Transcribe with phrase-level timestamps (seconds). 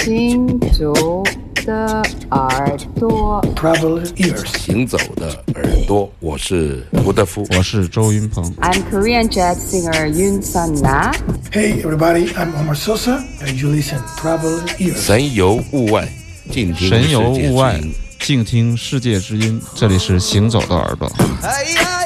[0.00, 1.22] 行走
[1.64, 4.58] 的耳朵，Travel ears.
[4.58, 7.46] 行走的耳朵，我是吴德夫。
[7.56, 8.42] 我是周云鹏。
[8.56, 11.12] I'm Korean jazz singer Yoon Sun Na.
[11.52, 14.96] Hey everybody, I'm Omar Sosa, and you listen Travel ears.
[14.96, 16.08] 神游物外，
[16.50, 19.60] 静听神游世界之物外音，静听世界之音。
[19.76, 21.10] 这里是行走的耳朵。
[21.42, 22.01] 哎呀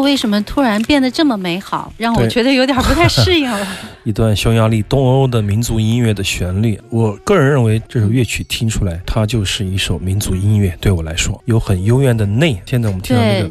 [0.00, 3.66] 为什么突然变得这么美好，让我觉得有点不太适应了。
[4.04, 6.80] 一段匈牙利东欧的民族音乐的旋律。
[6.88, 10.76] 我个人认为这首乐曲听出来，它就是一首民族音乐。
[10.80, 12.62] 对我来说，有很幽怨的内。
[12.64, 13.50] 现在我们听到那个，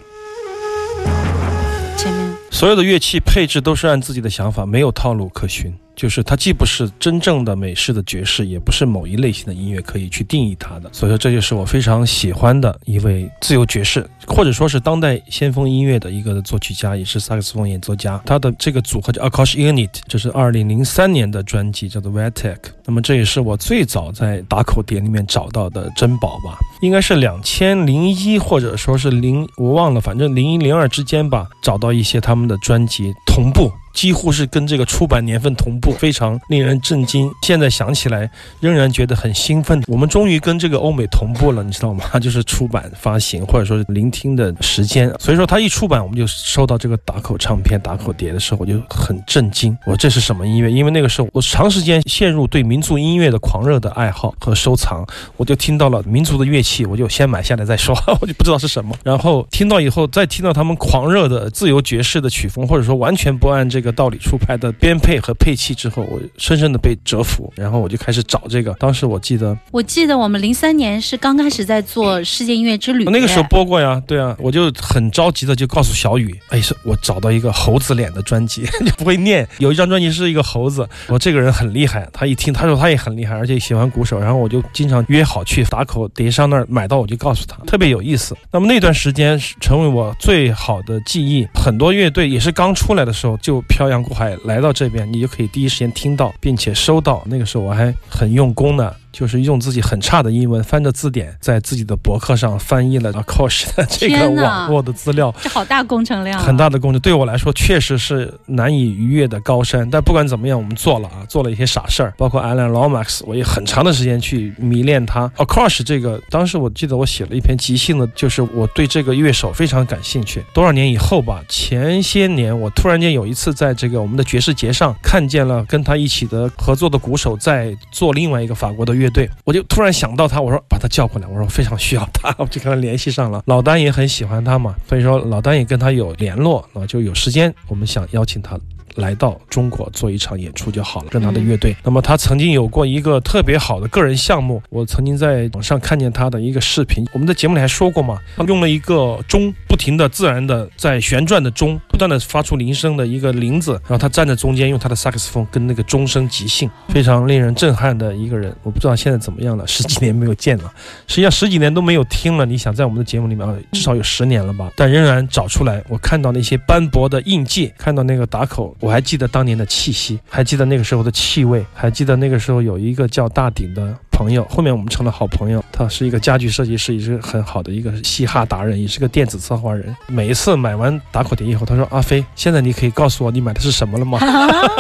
[1.98, 5.71] 前面所有的乐器配置都是按自己的想法，没有套路可循。
[5.95, 10.89] 就是它既不是真正的美式的爵士，也不是某一类型的音乐可以去定义它的。
[10.92, 18.21] 所以说，这就是我非常喜欢的一位自由爵士，或者说是当代先锋音乐的一个作曲家，也是萨克斯风演奏家。
[18.25, 22.57] 他的这个组合叫 Akash Unit，这是二零零三年的专辑，叫做 Vatek。
[22.86, 33.72] 那么这也是我最早在打口碟里面找到的珍宝吧，应该是两千零一或者说是零，我忘了，反正零一零二之间吧，找到一些他们的专辑同步。
[33.96, 37.32] 几乎是跟这个出版年份同步，非常令人震惊。
[37.44, 38.30] 现在想起来，
[38.60, 39.81] 仍然觉得很兴奋。
[39.88, 42.04] 我们终于跟这个欧美同步了，你知道吗？
[42.20, 45.10] 就是出版、发行或者说是聆听的时间。
[45.18, 49.72] 所以说，它一出版，我们就收到这个打口唱片、打口碟的时候，我就很震惊。
[49.86, 50.70] 我说这是什么音乐？
[50.70, 55.06] 因为那个时候我长时间陷入对民族音乐的狂热的爱好和收藏，
[55.38, 58.95] 我就听到了民族的乐器，我就先买下来再说， 我就不知道是什么。
[59.04, 67.51] 然后听到以后，再听到他们狂热的自由爵士的曲风，或者说完全不按这个道理出牌的编配和配器之后，我深深的被折服。
[67.56, 68.74] 然后我就开始找这个。
[68.74, 79.48] 当时我记得我记得我们零三年是刚开始在做世界音乐之旅，那个时候播过呀，对啊，我就很着急的就告诉小雨，哎，是我找到一个猴子脸的专辑， 就不会念。
[79.60, 82.07] 有一张专辑是一个猴子，我这个人很厉害。
[82.12, 84.20] 他一听，他说他也很厉害，而且喜欢鼓手。
[84.20, 88.36] 然后我就经常约好去打口碟商那儿买到，我就告诉他，特别有意思。
[88.52, 91.48] 那么那段时间成为我最好的记忆。
[91.54, 97.24] 很多乐队也是刚出来的时候就漂洋过海来到这边，你就可以第一时间听到，并且收到。
[97.26, 98.94] 那个时候我还很用功呢。
[99.16, 109.90] 就是用自己很差的英文翻着字典，在自己的博客上翻译了 Akosh 的这个网络的资料，这好大工程量啊，很大的工程，对我来说确实是难以逾越的高山。
[109.90, 115.31] 但不管怎么样，我们做了啊，做了一些傻事儿，包括 Alan Lomax，我也很长的时间去迷恋他。
[115.38, 120.44] a c o s h 这个，当时我记得我写了一篇即兴的，就是我对这个乐手非常感兴趣。
[120.54, 133.44] 多少年以后吧，前些年我突然间有一次在这个我们的爵士节上看见了跟他一起的合作的鼓手在做另外一个法国的乐乐队，我就突然想到他，我说把他叫过来，我说非常需要他，我就跟他联系上了。
[133.45, 138.59] 老丹也很喜欢他嘛，所以说老丹也跟他有联络啊，就有时间我们想邀请他。
[138.95, 141.75] 来到中国做一场演出就好了，跟他的乐队。
[141.83, 158.56] 那么他曾经有过一个特别好的个人项目，我曾经在网上看见他的一个视频，我们在节目里还说过嘛，他用了一个钟，不停的自然的在旋转的钟，不断的发出铃声的一个铃子，然后他站在中间，用他的萨克斯风跟那个钟声即兴，非常令人震撼的一个人。
[158.64, 160.71] 我不知道现在怎么样了，十几年没有见了，
[161.07, 162.45] 实际上十几年都没有听了。
[162.45, 175.65] 你想在我们的节目里面，啊至少有十年了吧，但仍然找出来，我看到那些斑驳的印记，看到那个打口，我还记得当年的气息，还记得那个时候的气味，还记得那个时候有一个叫大鼎的朋友，后面我们成了好朋友。
[175.71, 179.95] 他是一个家具设计师，也是很好的一个嘻哈达人，也是个电子策划人。
[180.06, 184.19] 每一次买完打口碟以后，他说：“阿飞，现在你可以告诉我你买的是什么了吗？”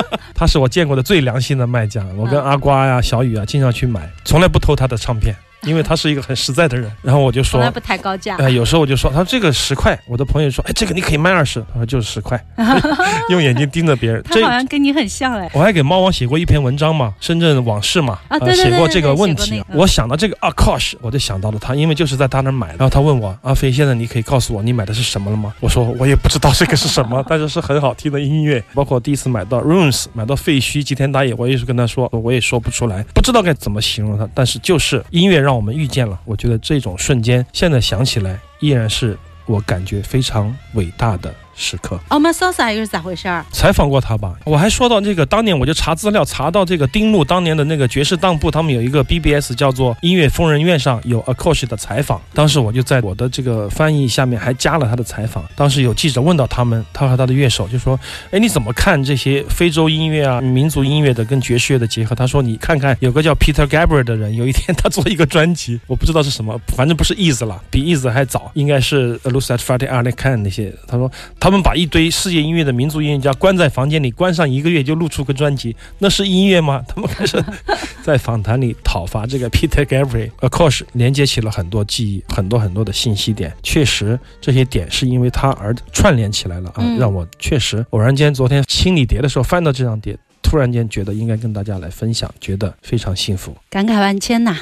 [0.35, 2.05] 他是我见过的最良心的卖家。
[2.15, 5.35] 我跟阿瓜呀、小雨啊经常去买，从来不偷他的唱片。
[5.65, 8.35] 因为他是一个很实在的人， 然后我就说从来，不抬高价。
[8.37, 12.41] 哎，有时候我就说，他说这个十块，我的朋友说，哎，这个你可以卖二十，他说就是十块，
[13.29, 14.21] 用眼睛盯着别人。
[14.27, 19.63] 他这好像跟你很像哎，我还给猫王写过一篇文章嘛，深圳往事嘛，啊写过这个问题那个。
[19.63, 22.75] 嗯我想到这个 Akosh，我就想到了他，因为就是在他那儿买的。
[22.77, 25.53] 然后他问我，阿飞，现在你可以告诉我你买的是什么了吗？
[25.59, 28.63] 我说我也不知道这个是什么，但是是很好听的音乐。
[28.73, 36.19] 包括第一次买到 Runes，买到废墟吉田打野，我也是跟他说，我也说不出来，不知道该怎么形容它，但是就是音乐让我们遇见了。
[36.25, 41.99] 我觉得这种瞬间，现在想起来依然是我感觉非常伟大的时刻。
[42.09, 43.45] 哦马 Sosa 又是咋回事儿？
[43.51, 44.35] 采访过他吧？
[44.45, 52.21] 我还说到这个，当年我就查资料，查到这个丁路当年的那个爵士当铺，他们有一个 BBS 叫做音乐疯人院上有 Akosh 的采访。
[52.33, 55.43] 当时我就在我的这个翻译下面还加了他的采访。
[55.55, 57.99] 当时有记者问到他们，他和他的乐手就说
[58.31, 70.33] ：“哎，你怎么看这些非洲音乐啊、民族音乐的跟爵士乐的结合？”他说：“你看看有个叫 Peter Gabriel 的人，有一天他做一个专辑，我不知道是什么，反正不是 Ease 了，比 Ease 还早，应该是 Lucid Friday a r l e c a
[70.33, 70.73] n 那些。
[70.87, 71.11] 他说
[71.45, 76.83] 他们把一堆世界音乐的民族音乐家关在房间里，关上一个月就录出个专辑，那是音乐吗？
[76.87, 77.39] 他们开始
[78.01, 80.31] 在访谈里讨伐这个 Peter Gabriel。
[80.39, 83.53] Of course，连接起了很多记忆，很多很多的信息点。
[83.61, 90.17] 确实，这些点是因为他而串联起来了啊，嗯让我确实偶然间昨天清理碟的时候翻到这张碟。
[90.41, 93.55] 突然间觉得应该跟大家来分享，觉得非常幸福。
[93.69, 94.57] 感慨万千呐！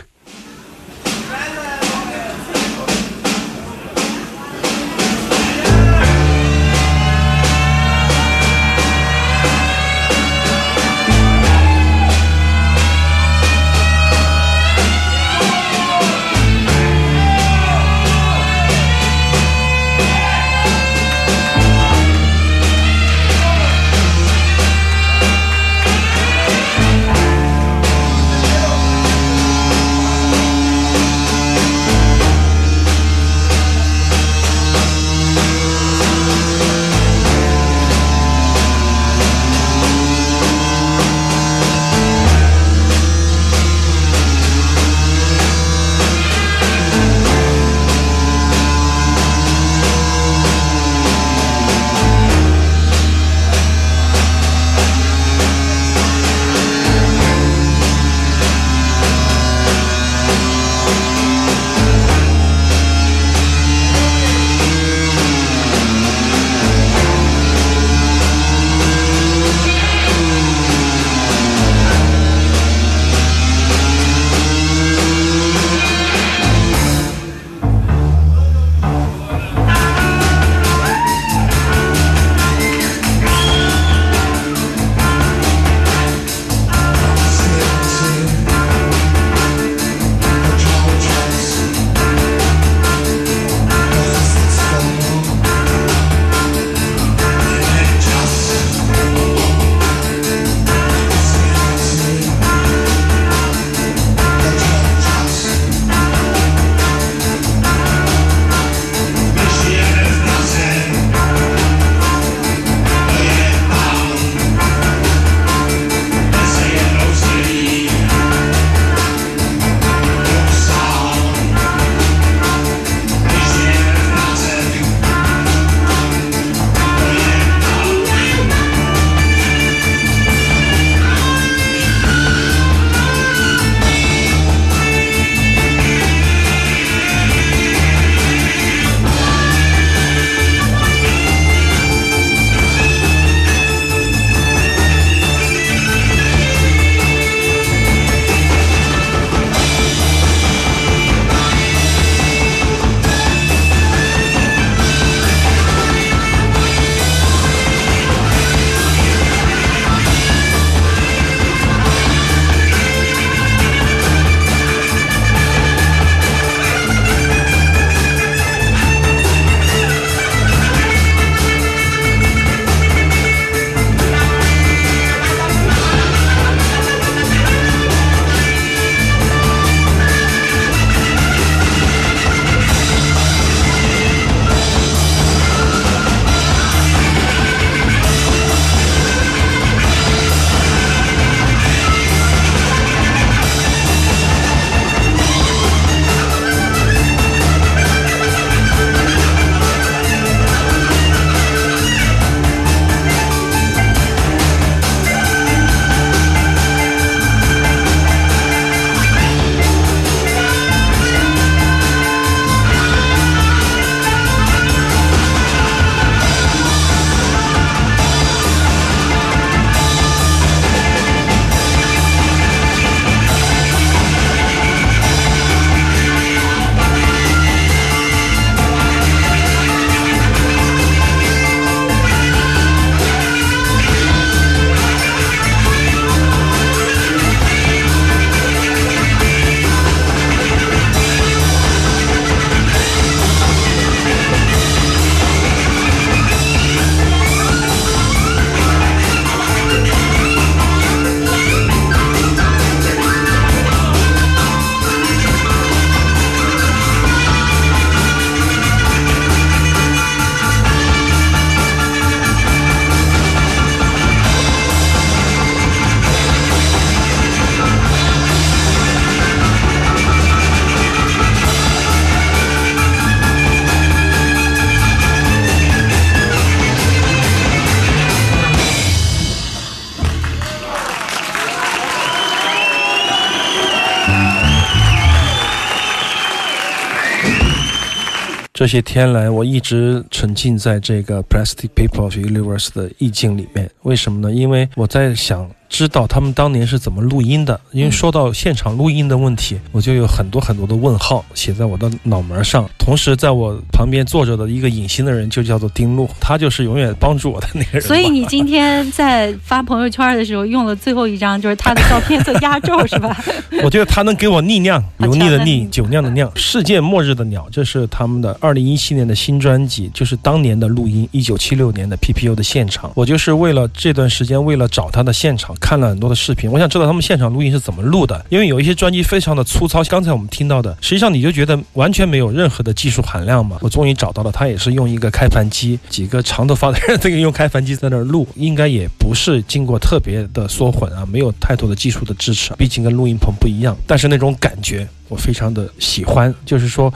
[288.63, 293.69] 这些天来，我一直沉浸在这个 Plastic paper of Universe 的意境里面。
[293.81, 294.33] 为什么呢？
[294.33, 295.51] 因为我在想。
[295.73, 302.69] 知道他们当年是怎么录音的，因为说到现场录音的问题，我就有很多很多的问号写在我的脑门上。
[302.77, 307.81] 同时，在我旁边坐着的一个隐形的人就叫做丁路，他就是永远帮助我的那个人。
[307.81, 313.17] 所以你今天在发朋友圈的时候用了最后一张，就是他的照片做压轴，是吧？
[313.63, 316.31] 我觉得他能给我逆酿，油腻的腻，酒酿的酿。
[316.35, 322.91] 世界末日的鸟，这是他们的二零一七年的新专辑，就是当年的录音，一九七六年的 PPU 的现场。
[322.93, 326.51] 我就是为了这段时间，为了找他的现场，看了很多的视频。
[326.51, 333.59] 我想知道他们现场录音是怎么录的，因为有一些专辑非常的粗糙，刚才我们听到的，实际上你就觉得完全没有任何的技术含量嘛。
[333.61, 343.77] 我终于找到了，他也是用一个开盘机，几个长头发的人这个用开盘机在那儿录，应该也不是经过特别的缩混啊，没有太多的技术的支持，毕竟跟录音棚不一样。
[343.87, 346.93] 但是那种感觉我非常的喜欢，就是说。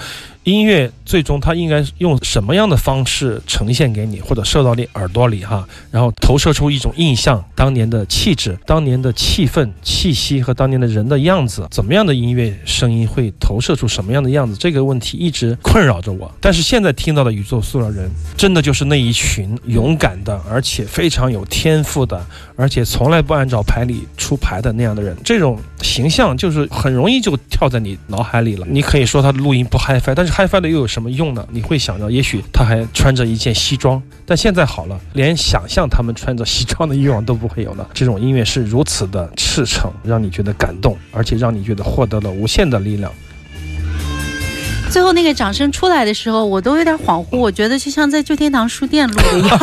[0.48, 14.56] 音乐最终它应该用什么样的方式呈现给你，或者射到你耳朵里哈，然后投射出一种印象，当年的气质、当年的气氛、气息和当年的人的样子，怎么样的音乐声音会投射出什么样的样子？
[14.56, 16.34] 这个问题一直困扰着我。
[16.40, 22.26] 但是现在听到的宇宙塑料人，真的就是那一群勇敢的，而且非常有天赋的，
[22.58, 25.16] 而且从来不按照牌理出牌的那样的人。
[25.24, 28.68] 这种形象就是很容易就跳在你脑海里了。
[28.70, 31.48] 你可以说他的录音不 HiFi，但是 HiFi 的又有什么用呢？
[31.52, 37.88] 你会想到，也许他还穿着一件西装，但现在好了，连想象他们穿着西装的欲望都不会有了。
[37.94, 43.12] 这种音乐是如此的赤诚，让你觉得感动，而且让你觉得获得了无限的力量。
[44.98, 49.60] 最后那个掌声出来的时候，我都有点恍惚，我觉得就像在旧天堂书店录的一样。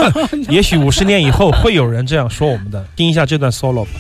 [0.49, 2.87] 也许五十年以后会有人这样说我们的。
[2.95, 3.91] 听一下这段 solo 吧。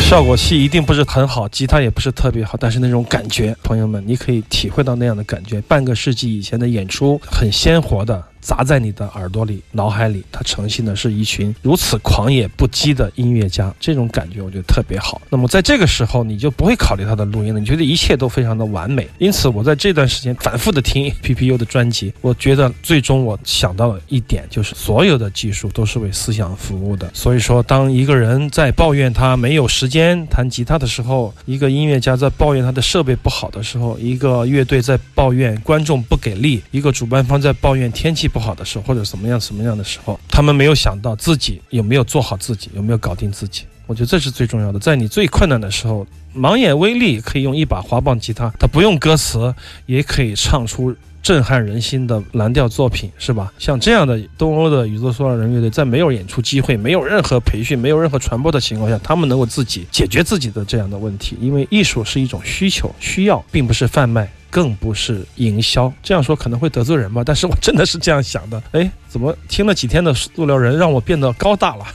[0.00, 5.60] 效果器一定不是很好，吉他也不是特别好，但是那种感觉，朋友们，你可以体会到那样的感觉。
[5.60, 15.22] 半个世纪以前的演出，很鲜活的砸在你的耳朵里、脑海里，它呈现的是一群如此狂野不羁的音乐家，这种感觉我觉得特别好。
[15.30, 19.08] 那么在这个时候，你就不会考虑他的录音了，你觉得一切都非常的完美。
[19.18, 27.08] 因此，我在这段时间反复的听 PPU 的专辑，我觉得最终我想到了一点，就是所有的技术都是为思想服务的。
[27.14, 43.64] 所以说，当一个人在抱怨他没有时间弹吉他的时候，一个音乐家在抱怨他的设备不好的时候，一个乐队在抱怨观众不给力，一个主办方在抱怨天气不好的时候，或者什么样什么样的时候，他们没有想到自己有没有做好自己，有没有搞定自己。
[43.86, 49.54] 我觉得这是最重要的，在你最困难的时候，盲眼威力可以用一把滑棒吉他，他不用歌词
[49.86, 53.52] 也可以唱出震撼人心的蓝调作品，是吧？
[53.58, 61.36] 像这样的东欧的宇宙塑料人乐队，在没有演出机会、没有任何培训、没有任何传播的情况下，他们能够自己解决自己的这样的问题。
[61.40, 64.30] 因为艺术是一种需求、需要，并不是贩卖。
[64.52, 68.62] 更不是营销，这样说可能会得罪人吧，但是我真的是这样想的。
[68.72, 71.86] 哎，怎么听了几天的塑料人，让我变得高大了？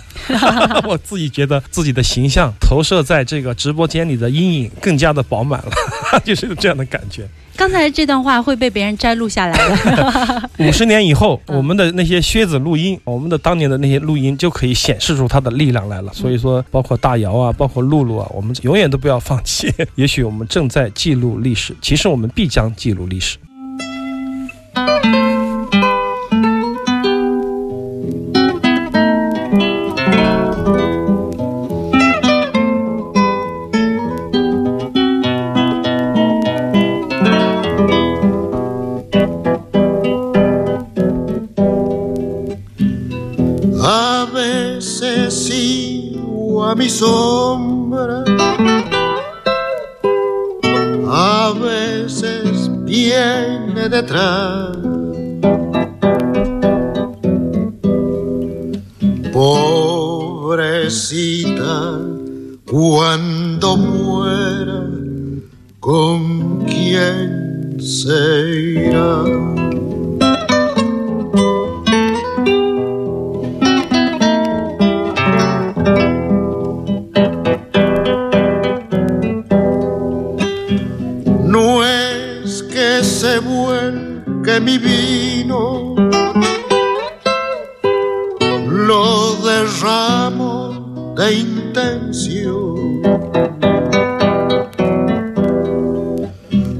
[0.90, 5.72] 我自己觉得自己的形象投射在这个直播间里的阴影更加的饱满了，
[6.26, 7.30] 就是有这样的感觉。
[7.58, 10.50] 刚才这段话会被别人摘录下来的。
[10.66, 16.14] 五十年以后，我们的那些靴子录音，我们的当年的那些录音就可以显示出它的力量来了。
[16.14, 19.74] 所以说，包括大姚啊，包括露露啊，我们永远都不要放弃。
[19.96, 23.38] 也许我们正在记录历史，其实我们必将记录历史。
[43.90, 48.22] A veces sigo a mi sombra,
[51.08, 54.76] a veces viene detrás.
[59.32, 60.82] Pobrecita,
[62.70, 64.84] cuando muera,
[65.80, 68.52] ¿con quién se
[68.84, 69.57] irá?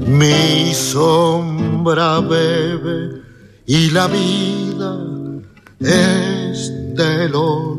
[0.06, 3.22] Mi sombra bebe
[3.66, 4.98] y la vida
[5.80, 7.77] es de los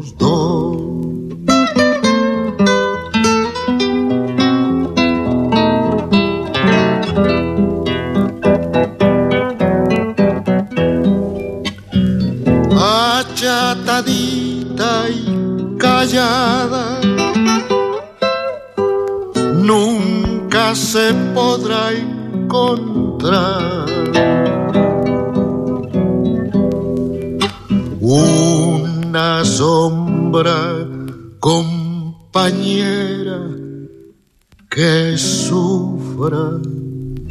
[34.89, 36.59] que sufra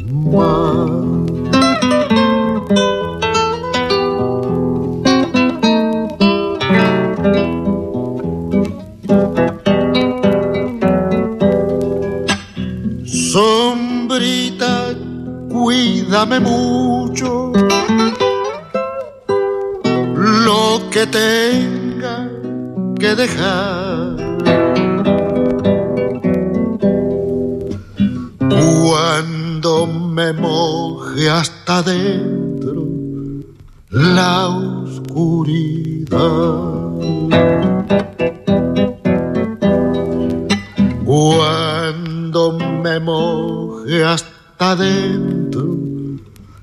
[0.07, 1.38] más.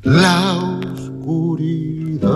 [0.06, 2.30] La oscuridad.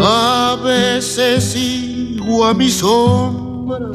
[0.00, 3.90] A veces sigo a mi sombra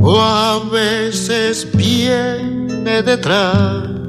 [0.00, 3.99] o a veces viene detrás.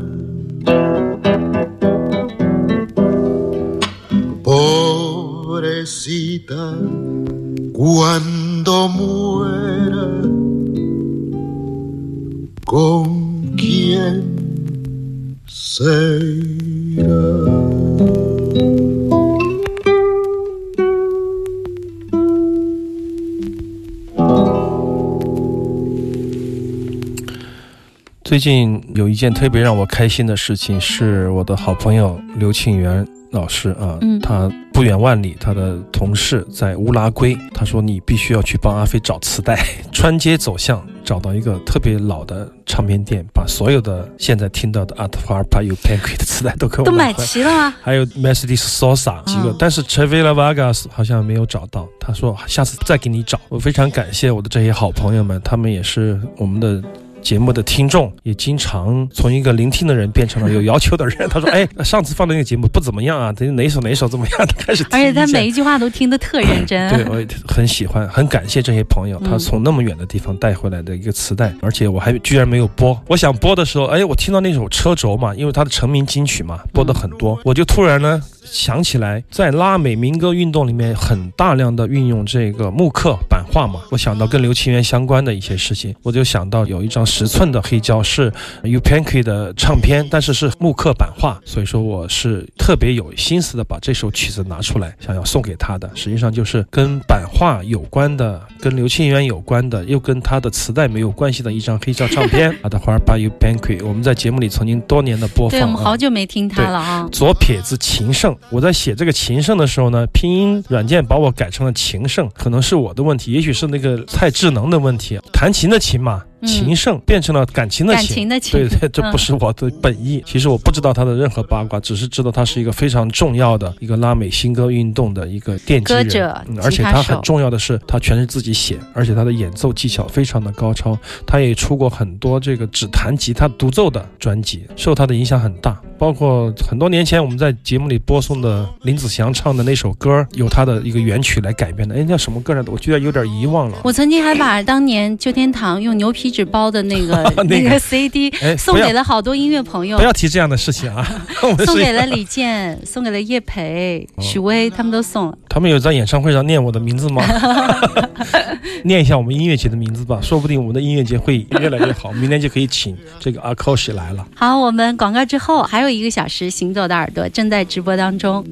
[28.32, 47.12] 最近有一件特别让我开心的事情，是我的好朋友刘庆元老师啊，嗯他不远万里，他的同事在乌拉圭，他说你必须要去帮阿飞找磁带， 穿街走巷找到一个特别老的唱片店，把所有的现在听到的 Art f a r p a y u p a n k 的磁带都给我都买。
[47.12, 47.76] 齐了吗？
[47.82, 51.86] 还有 Mercedes Sosa 几个，嗯但是 Chavela Vargas 好像没有找到。
[52.00, 53.38] 他说下次再给你找。
[53.50, 56.82] 我非常感谢我的这些好朋友们，他们也是我们的。
[57.22, 61.30] 节目的听众也经常从一个聆听的人变成了有要求的人。
[61.30, 66.90] 他说：“哎，上次放的那个节目不怎么样啊，等哪首哪首怎么样？”他开始提而且他每一句话都听得特认真。
[66.94, 73.00] 对，我也很喜欢，很感谢这些朋友，嗯他从那么远的地方带回来的一个磁带，而且我还居然没有播。
[73.08, 88.32] 我想播的时候，哎，我听到那首《车轴》嘛，因为他的成名金曲嘛，播的很多，我就突然呢想起来，在拉美民歌运动里面很大量的运用这个木刻版画嘛，我想到跟刘清源相关的一些事情，我就想到有一张十寸的黑胶是
[88.64, 102.52] U Panky 的唱片，但是是木刻版画，所以说我是特别有心思的把这首曲子拿出来，想要送给他的，实际上就是跟版画有关的，跟刘庆元有关的，又跟他的磁带没有关系的一张黑胶唱片。
[102.62, 105.68] 啊的花儿 by You Banquet，我们在节目里曾经多年的播放对，我。
[105.68, 107.08] 们好久没听他了啊。
[107.12, 108.12] 左撇子秦
[108.50, 115.20] 我在写这个琴圣的时候呢，拼音软件把我改成了琴圣，可能是我的问题，也许是那个太智能的问题。
[115.32, 120.24] 弹琴的琴嘛，嗯秦胜变成了感情的感情，的情，对对，这不是我的本意。
[120.26, 126.44] 其实我不知道他的任何八卦，只是知道他是一个非常重要的一个拉美新歌运动的一个奠基人。
[126.64, 130.98] 而且他很重要的是，他全是自己写，而且他的演奏技巧非常的高超。
[131.26, 135.80] 他也出过很多这个只弹吉他独奏的专辑，受他的影响很大。
[136.00, 141.94] 包括很多年前我们在节目里播送的林子祥唱的那首歌，由他的一个原曲来改编的。
[141.94, 142.72] 哎，那叫什么歌来着？
[142.72, 143.78] 我居然有点遗忘了。
[143.84, 151.06] 我曾经还把当年旧天堂用牛皮纸包的那个 那个那个 CD 送给了好多音乐朋友不，要提这样的事情啊！
[151.66, 155.38] 送给了李健，送给了叶培、哦许巍，他们都送了。
[155.50, 157.22] 他们有在演唱会上念我的名字吗？
[158.84, 164.26] 念一下我们音乐节的名字吧，说不定我们的音乐节会越来越好，明天就可以请这个阿 k o s h 来了。
[164.36, 168.44] 好，我们广告之后还有一个小时，行走的耳朵正在直播当中。